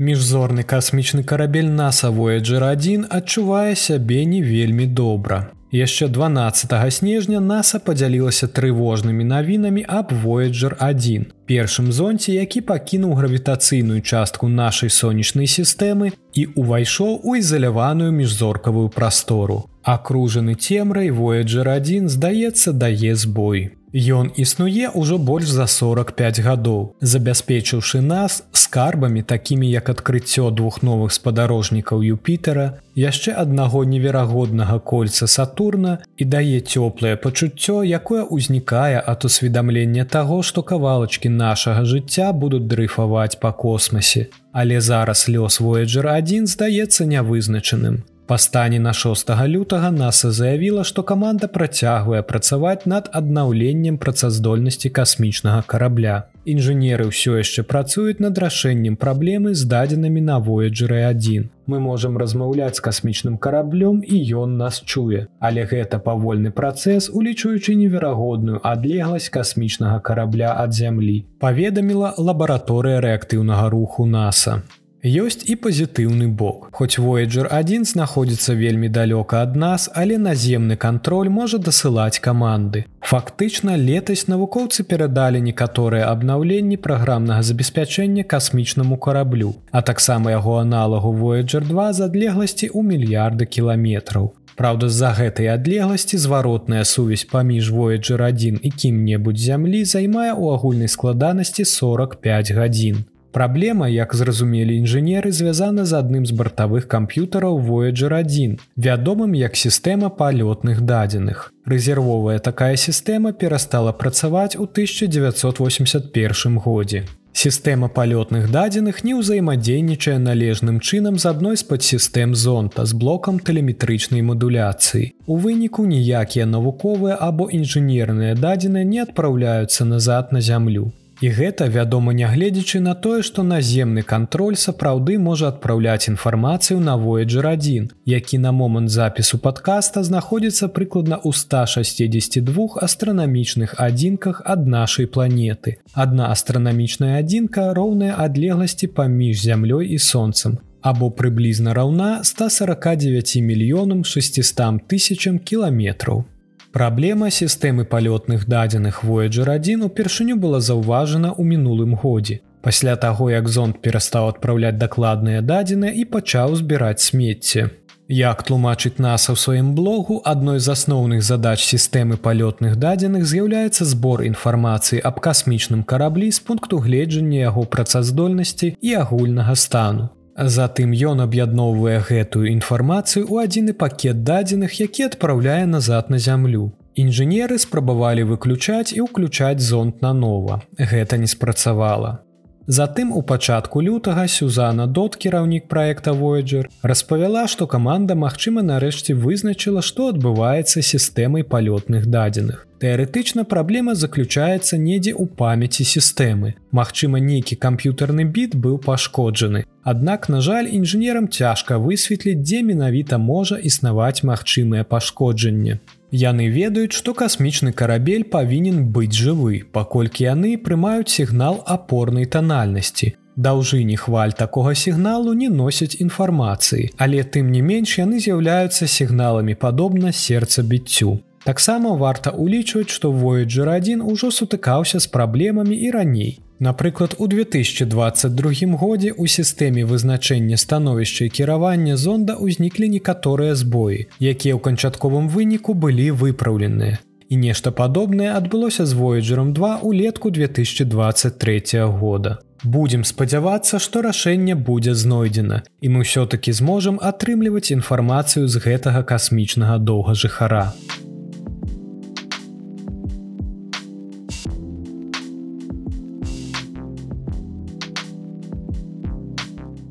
Міжзорны 0.00 0.62
касмічны 0.64 1.22
карабель 1.28 1.68
NASA 1.68 2.08
Voyager 2.08 2.62
1 2.64 3.02
адчувае 3.12 3.76
сябе 3.76 4.24
не 4.24 4.40
вельмі 4.40 4.86
добра. 4.86 5.50
Яшчэ 5.76 6.08
12 6.08 6.72
снежня 6.88 7.40
NASAа 7.40 7.84
падзялілася 7.84 8.48
трывожнымі 8.48 9.24
навінамі 9.28 9.84
аб 9.84 10.14
Voyager 10.22 10.72
1. 10.80 11.26
Першым 11.44 11.92
зонце, 11.92 12.32
які 12.32 12.64
пакінуў 12.64 13.12
гравітацыйную 13.20 14.00
частку 14.00 14.48
нашай 14.48 14.88
сонечнай 14.88 15.44
сістэмы 15.44 16.16
і 16.32 16.46
ўвайшоў 16.56 17.20
у 17.20 17.36
ізаляваную 17.36 18.08
міжзоркавую 18.10 18.88
прастору. 18.88 19.68
Акружаны 19.84 20.56
цемрай 20.56 21.12
Voyager 21.12 21.68
1 21.68 22.08
здаецца 22.08 22.72
дае 22.72 23.12
збой. 23.14 23.76
Ён 23.92 24.30
існуе 24.38 24.86
ўжо 24.94 25.18
больш 25.18 25.50
за 25.50 25.66
45 25.66 26.38
гадоў, 26.46 26.94
забяспечыўшы 27.02 27.98
нас 28.00 28.46
скарбамі 28.52 29.22
такімі 29.22 29.66
як 29.66 29.90
адкрыццё 29.90 30.50
двух 30.54 30.82
новых 30.86 31.10
спадарожнікаў 31.10 31.98
Юпітера, 32.06 32.78
яшчэ 32.94 33.34
аднаго 33.34 33.82
неверагоднага 33.82 34.78
кольца 34.78 35.26
Сатурна 35.26 35.98
і 36.16 36.24
дае 36.24 36.62
цёплае 36.62 37.16
пачуццё, 37.18 37.82
якое 37.82 38.22
ўзнікае 38.30 39.02
ад 39.02 39.26
усведамлення 39.26 40.06
таго, 40.06 40.42
што 40.46 40.62
кавалачкі 40.62 41.26
нашага 41.26 41.82
жыцця 41.82 42.30
будуць 42.30 42.70
дрыфаваць 42.70 43.42
па 43.42 43.50
космасе. 43.50 44.30
Але 44.52 44.78
зараз 44.78 45.26
лёс 45.26 45.58
Voyager 45.58 46.06
1 46.06 46.46
здаецца 46.46 47.10
нявызначаным. 47.10 48.06
Па 48.30 48.38
стане 48.38 48.78
на 48.78 48.92
6 48.92 49.30
лютага 49.46 49.88
NASAа 49.90 50.30
заявіла, 50.30 50.84
што 50.84 51.02
каманда 51.02 51.48
працягвае 51.48 52.22
працаваць 52.22 52.86
над 52.86 53.08
аднаўленнем 53.20 53.98
працаздольнасці 53.98 54.90
касмічнага 54.98 55.64
карабля. 55.66 56.30
Інжынеры 56.46 57.10
ўсё 57.10 57.42
яшчэ 57.42 57.66
працуюць 57.66 58.22
над 58.22 58.38
рашэннем 58.38 58.94
праблемы 58.94 59.58
з 59.58 59.66
дадзенымі 59.66 60.22
на 60.22 60.38
Voyager 60.38 60.94
1. 61.10 61.50
Мы 61.66 61.80
можам 61.82 62.22
размаўляць 62.22 62.78
з 62.78 62.86
касмічным 62.86 63.34
караблём 63.34 63.98
і 64.06 64.22
ён 64.46 64.54
нас 64.62 64.78
чуе. 64.86 65.26
Але 65.40 65.66
гэта 65.66 65.98
павольны 65.98 66.54
працэс, 66.54 67.10
улічуючы 67.10 67.74
неверагодную 67.74 68.62
адлегласць 68.62 69.26
касмічнага 69.26 69.98
карабля 69.98 70.54
ад 70.54 70.70
зямлі. 70.70 71.26
Паведаміла 71.42 72.14
лабараторыя 72.14 73.02
рэактыўнага 73.02 73.66
руху 73.74 74.06
NASAа. 74.06 74.62
Ёсць 75.00 75.48
і 75.48 75.54
пазітыўны 75.56 76.26
бок. 76.28 76.68
Хоць 76.76 77.00
Voyager 77.00 77.48
1 77.48 77.84
знаходзіцца 77.88 78.52
вельмі 78.52 78.88
далёка 78.92 79.40
ад 79.40 79.56
нас, 79.56 79.88
але 79.96 80.18
наземны 80.20 80.76
кантроль 80.76 81.30
можа 81.32 81.56
дасылаць 81.56 82.20
каманды. 82.20 82.84
Фактычна 83.00 83.80
летась 83.80 84.28
навукоўцы 84.28 84.84
перадалі 84.84 85.40
некаторыя 85.40 86.04
абнаўленні 86.12 86.76
праграмнага 86.76 87.40
забеспячэння 87.42 88.24
касмічнаму 88.24 88.98
караблю, 88.98 89.54
а 89.72 89.80
таксама 89.80 90.36
яго 90.36 90.58
аналагу 90.60 91.16
Voyager 91.16 91.64
2 91.64 91.92
з 91.92 92.00
адлегласці 92.04 92.68
ў 92.68 92.84
мільярды 92.84 93.46
кіламетраў. 93.48 94.34
Праўда, 94.60 94.92
з-за 94.92 95.16
гэтай 95.16 95.48
адлегласці 95.48 96.20
зваротная 96.20 96.84
сувязь 96.84 97.24
паміж 97.24 97.72
Voyager 97.72 98.20
1 98.20 98.60
і 98.62 98.70
кім-небудзь 98.70 99.48
зямлі 99.48 99.80
займае 99.84 100.36
ў 100.36 100.60
агульнай 100.60 100.92
складанасці 100.92 101.64
45 101.64 102.52
гадзін. 102.52 103.08
Праблема, 103.32 103.88
як 103.88 104.14
зразумелі 104.14 104.74
інжынеры, 104.74 105.30
звязана 105.30 105.84
з 105.86 105.94
адным 105.94 106.26
з 106.26 106.34
бартавых 106.34 106.90
камп'ютараў 106.90 107.62
Voyager 107.62 108.10
1, 108.10 108.58
вядомым 108.76 109.38
як 109.38 109.54
сістэма 109.54 110.10
палётных 110.10 110.80
дадзеных. 110.80 111.52
Рэзервовая 111.64 112.38
такая 112.38 112.74
сістэма 112.74 113.32
перастала 113.32 113.92
працаваць 113.92 114.56
у 114.56 114.66
1981 114.66 116.58
годзе. 116.58 117.06
Сістэма 117.32 117.86
палётных 117.88 118.50
дадзеных 118.50 119.04
не 119.06 119.14
ўзаемадзейнічае 119.14 120.18
належным 120.18 120.80
чынам 120.82 121.14
з 121.14 121.30
адной 121.30 121.56
з 121.56 121.62
падсістэм 121.70 122.34
зонта 122.34 122.84
з 122.84 122.98
блокам 122.98 123.38
тэлеметрычнай 123.38 124.26
мадуляцыі. 124.26 125.14
У 125.30 125.38
выніку 125.38 125.86
ніякія 125.86 126.50
навуковыя 126.50 127.14
або 127.14 127.46
інжынерныя 127.46 128.34
дадзеныя 128.34 128.84
не 128.84 128.98
адпраўляюцца 129.06 129.86
назад 129.86 130.34
на 130.34 130.40
зямлю. 130.40 130.90
І 131.20 131.28
гэта 131.36 131.66
вядома 131.68 132.14
нягледзячы 132.16 132.78
на 132.80 132.94
тое, 132.96 133.20
што 133.20 133.42
наземны 133.44 134.00
кантроль 134.00 134.56
сапраўды 134.56 135.18
можа 135.20 135.50
адпраўляць 135.52 136.08
інфармацыю 136.08 136.80
на 136.80 136.96
Voyager 136.96 137.44
1, 137.44 137.90
які 138.08 138.38
на 138.38 138.52
момант 138.52 138.88
запісу 138.88 139.38
падкаста 139.38 140.00
знаходзіцца 140.02 140.70
прыкладна 140.72 141.20
ў 141.20 141.36
162 141.36 142.80
астранамічных 142.88 143.76
адзінках 143.76 144.40
ад 144.46 144.64
нашай 144.64 145.04
планеты. 145.04 145.76
Адна 145.92 146.32
астранамічная 146.32 147.20
адзінка 147.20 147.68
роўная 147.76 148.16
адлегласці 148.16 148.88
паміж 148.88 149.44
зямлёй 149.44 149.92
і 149.92 149.98
сонцам, 150.00 150.56
або 150.80 151.12
прыблізна 151.12 151.76
раўна 151.76 152.24
149 152.24 153.36
мільёнам 153.44 154.08
600 154.08 154.88
тысячам 154.88 155.36
кіламетраў. 155.36 156.24
Праблема 156.72 157.30
сістэмы 157.30 157.84
палётных 157.84 158.46
дадзеных 158.46 159.02
Voyager 159.02 159.50
1 159.50 159.82
упершыню 159.82 160.36
была 160.36 160.60
заўважана 160.60 161.34
ў 161.34 161.42
мінулым 161.42 161.98
годзе. 161.98 162.46
Пасля 162.62 162.94
таго, 162.94 163.26
як 163.30 163.48
зонд 163.48 163.82
перастаў 163.82 164.28
адпраўляць 164.30 164.78
дакладныя 164.78 165.42
дадзеныя 165.42 165.90
і 165.90 166.04
пачаў 166.04 166.54
збіраць 166.54 167.02
смецце. 167.02 167.70
Як 168.06 168.42
тлумачыць 168.46 169.02
нас 169.02 169.26
у 169.30 169.34
сваім 169.34 169.74
блогу, 169.74 170.20
адной 170.24 170.62
з 170.62 170.70
асноўных 170.70 171.26
задач 171.26 171.58
сістэмы 171.58 172.22
палётных 172.22 172.78
дадзеных 172.78 173.26
з'яўляецца 173.26 173.84
збор 173.84 174.22
інфармацыі 174.30 175.02
аб 175.02 175.18
касмічным 175.18 175.82
караблі 175.82 176.30
з 176.30 176.38
пункту 176.38 176.78
гледжання 176.78 177.50
яго 177.50 177.66
працаздольнасці 177.66 178.76
і 178.78 178.94
агульнага 178.94 179.58
стану. 179.58 180.10
Затым 180.36 180.92
ён 180.94 181.20
аб'ядноўвае 181.26 181.98
гэтую 182.06 182.46
інфармацыю 182.52 183.26
ў 183.26 183.44
адзіны 183.44 183.72
пакет 183.74 184.22
дадзеных, 184.24 184.80
які 184.80 185.10
адпраўляе 185.10 185.66
назад 185.66 186.10
на 186.10 186.18
зямлю. 186.18 186.72
Інжынеры 186.94 187.58
спрабавалі 187.58 188.24
выключаць 188.30 188.92
і 188.92 189.06
ўключаць 189.06 189.60
зонт 189.60 190.02
нанова. 190.02 190.62
Гэта 190.78 191.16
не 191.16 191.26
спрацавала. 191.26 192.20
Затым 192.66 193.10
у 193.12 193.22
пачатку 193.22 193.80
лютага 193.82 194.28
Сюзана 194.28 194.86
Дот, 194.86 195.16
кіраўнік 195.16 195.66
проекта 195.66 196.12
Voyager, 196.12 196.68
распавяла, 196.82 197.48
што 197.48 197.66
каманда, 197.66 198.14
магчыма, 198.14 198.62
нарэшце 198.62 199.14
вызначыла, 199.14 199.82
што 199.82 200.08
адбываецца 200.14 200.82
сістэмай 200.82 201.42
палётных 201.42 202.06
дадзеных. 202.06 202.69
Тэарэтычна 202.80 203.44
праблема 203.44 203.92
заключаецца 203.94 204.78
недзе 204.80 205.12
ў 205.12 205.28
памяці 205.36 205.84
сістэмы. 205.84 206.54
Магчыма, 206.72 207.20
нейкі 207.20 207.60
камп'ютарны 207.60 208.24
біт 208.24 208.56
быў 208.56 208.78
пашкоджаны. 208.86 209.66
Аднак, 209.84 210.30
на 210.32 210.40
жаль, 210.40 210.72
інжынерам 210.78 211.28
цяжка 211.28 211.76
высветліць, 211.76 212.40
дзе 212.40 212.62
менавіта 212.64 213.20
можа 213.20 213.60
існаваць 213.60 214.24
магчымае 214.24 214.88
пашкоджанне. 214.88 215.78
Яны 216.10 216.48
ведаюць, 216.48 216.96
што 216.96 217.12
касмічны 217.12 217.76
карабель 217.76 218.24
павінен 218.24 218.88
быць 218.96 219.12
жывы, 219.12 219.62
паколькі 219.76 220.24
яны 220.32 220.56
прымаюць 220.56 221.12
сігнал 221.12 221.60
апорнай 221.66 222.24
танальнасці. 222.24 223.14
Даўжыні 223.36 223.96
хваль 223.96 224.32
такога 224.32 224.74
сігналу 224.74 225.36
не 225.36 225.52
носяць 225.52 226.00
інфармацыі, 226.00 226.90
але 226.96 227.22
тым 227.24 227.52
не 227.52 227.60
менш 227.60 228.00
яны 228.00 228.24
з'яўляюцца 228.24 228.88
сігналамі 228.88 229.54
падобна 229.54 230.12
сердца 230.12 230.64
біццю. 230.64 231.20
Таксама 231.44 231.96
варта 231.96 232.30
ўлічваць, 232.36 232.92
што 232.92 233.08
Voyager 233.12 233.68
1 233.72 234.02
ужо 234.04 234.28
сутыкаўся 234.28 235.00
з 235.00 235.06
праблемамі 235.06 235.76
і 235.76 235.90
раней. 235.90 236.38
Напрыклад, 236.60 237.14
у 237.16 237.26
2022 237.26 238.76
годзе 238.76 239.16
ў 239.16 239.24
сістэме 239.24 239.88
вызначэння 239.88 240.60
становішча 240.60 241.24
і 241.24 241.32
кіравання 241.32 241.96
зонда 241.96 242.36
ўзніклі 242.36 242.92
некаторыя 243.00 243.56
збоі, 243.56 244.12
якія 244.20 244.54
ў 244.56 244.60
канчатковым 244.60 245.32
выніку 245.32 245.72
былі 245.72 246.12
выпраўленыя. 246.12 247.00
І 247.32 247.36
нешта 247.40 247.72
падобнае 247.72 248.36
адбылося 248.36 248.84
з 248.84 248.92
Voyagerом 248.92 249.56
2 249.56 249.80
улетку 249.80 250.28
2023 250.28 251.64
года. 251.88 252.38
Будзем 252.62 253.04
спадзявацца, 253.08 253.80
што 253.80 254.04
рашэнне 254.04 254.52
будзе 254.52 254.92
знойдзена, 254.92 255.64
і 255.80 255.86
мы 255.88 256.04
ўсё-такі 256.04 256.52
зможам 256.52 257.00
атрымліваць 257.00 257.72
інфармацыю 257.72 258.44
з 258.44 258.60
гэтага 258.60 259.00
касмічнага 259.08 259.80
доўга 259.80 260.12
жыхара. 260.12 260.76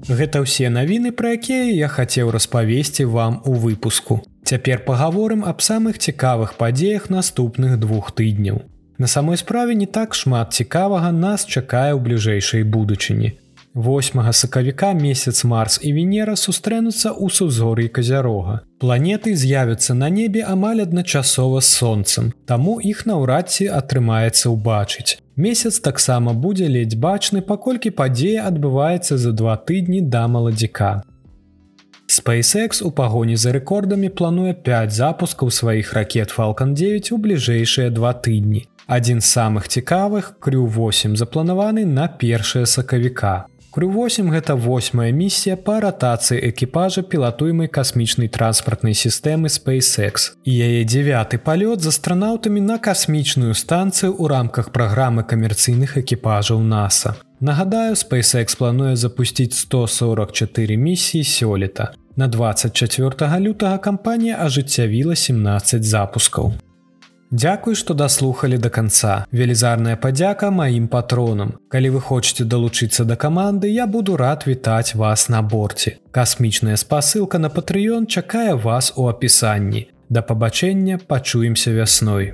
Гэта 0.10 0.42
ўсе 0.42 0.74
навіны, 0.74 1.14
пра 1.14 1.38
якія 1.38 1.70
я 1.70 1.88
хацеў 1.88 2.34
распавесці 2.34 3.06
вам 3.06 3.46
у 3.46 3.54
выпуску. 3.54 4.26
Цяпер 4.42 4.82
пагаворым 4.82 5.46
аб 5.46 5.62
самых 5.62 6.02
цікавых 6.02 6.58
падзеях 6.58 7.14
наступных 7.14 7.78
двух 7.78 8.10
тыдняў. 8.18 8.66
На 8.98 9.06
самой 9.06 9.38
справе 9.38 9.76
не 9.78 9.86
так 9.86 10.18
шмат 10.18 10.58
цікавага 10.58 11.14
нас 11.14 11.46
чакае 11.46 11.94
ў 11.94 12.02
бліжэйшай 12.02 12.66
будучыні. 12.66 13.38
8 13.76 14.34
сакавіка 14.34 14.94
месяц 14.94 15.44
марс 15.46 15.80
і 15.84 15.94
венера 15.94 16.34
сустрэнуцца 16.34 17.14
ў 17.14 17.30
сузор'і 17.30 17.88
казярога. 17.88 18.66
Планеты 18.82 19.36
з'явяцца 19.36 19.94
на 19.94 20.10
небе 20.10 20.42
амаль 20.42 20.82
адначасова 20.82 21.62
з 21.62 21.70
сонцам, 21.78 22.34
таму 22.50 22.80
іх 22.82 23.06
наўрад 23.06 23.54
ці 23.54 23.70
атрымаецца 23.70 24.50
ўбачыць. 24.50 25.22
Месяц 25.38 25.80
таксама 25.80 26.34
будзе 26.34 26.66
ледзь 26.66 26.98
бачны, 26.98 27.46
паколькі 27.46 27.94
падзея 27.94 28.50
адбываецца 28.50 29.22
за 29.22 29.32
два 29.32 29.54
тыдні 29.54 30.02
да 30.02 30.26
маладзіка. 30.28 31.06
SpaceX 32.10 32.82
у 32.82 32.90
пагоні 32.90 33.38
за 33.38 33.54
рэкордамі 33.54 34.10
плануе 34.10 34.58
5 34.58 34.92
запускаў 34.92 35.54
сваіх 35.54 35.94
ракет 35.94 36.34
Falалcon 36.34 36.74
9 36.74 37.12
у 37.14 37.22
бліжэйшыя 37.22 37.94
два 37.94 38.18
тыдні. 38.18 38.66
Адзін 38.90 39.22
з 39.22 39.30
самых 39.30 39.70
цікавых 39.70 40.42
крю 40.42 40.66
8 40.66 41.14
запланаваны 41.14 41.86
на 41.86 42.10
першае 42.10 42.66
сакавіка. 42.66 43.46
Крю 43.72 43.90
8 43.92 44.32
гэта 44.34 44.56
восьмая 44.58 45.12
місія 45.14 45.54
па 45.54 45.78
ратацыі 45.80 46.42
экіпажа 46.50 47.04
пілатуемай 47.06 47.70
касмічнай 47.70 48.26
транспартнай 48.26 48.98
сістэмы 48.98 49.46
SpaceX. 49.46 50.34
І 50.42 50.52
яе 50.58 50.82
девяты 50.90 51.38
палёт 51.38 51.78
з 51.86 51.94
астранаўтамі 51.94 52.66
на 52.66 52.82
касмічную 52.82 53.54
станцыю 53.54 54.18
ў 54.18 54.26
рамках 54.26 54.74
праграмы 54.74 55.22
камерцыйных 55.22 56.02
экіпажаў 56.02 56.66
NASA. 56.66 57.14
Нагадаю, 57.40 57.94
SpaceX 57.94 58.58
плануе 58.58 58.96
запусціць 58.96 59.54
144 59.54 60.78
місіі 60.78 61.22
сёлета. 61.22 61.94
На 62.18 62.28
24 62.28 63.38
лютага 63.38 63.78
кампанія 63.78 64.42
ажыццявіла 64.42 65.16
17 65.16 65.84
запускаў. 65.84 66.58
Дзякуй, 67.32 67.76
што 67.76 67.94
даслухалі 67.94 68.58
да 68.58 68.70
канца. 68.74 69.26
Велізарная 69.32 69.96
падзяка 70.02 70.50
маім 70.50 70.88
патронам. 70.90 71.54
Калі 71.70 71.90
вы 71.94 72.02
хочаце 72.02 72.44
далучыцца 72.44 73.06
да 73.06 73.16
каманды, 73.16 73.70
я 73.70 73.86
буду 73.86 74.18
рад 74.18 74.48
вітаць 74.48 74.96
вас 74.96 75.30
на 75.30 75.42
борце. 75.42 75.98
Касмічная 76.10 76.76
спасылка 76.76 77.38
на 77.38 77.50
патрыён 77.54 78.08
чакае 78.08 78.56
вас 78.56 78.94
у 78.96 79.06
апісанні. 79.08 79.88
Да 80.10 80.26
пабачэння 80.26 80.98
пачуемся 80.98 81.70
вясной. 81.70 82.34